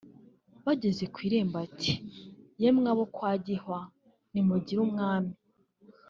Bageze 0.65 1.03
ku 1.13 1.17
irembo 1.27 1.55
ati 1.65 1.91
"Yemwe 2.61 2.87
abo 2.91 3.03
kwa 3.15 3.31
Gihwa 3.45 3.79
nimugire 4.31 4.79
umwami 4.87 5.33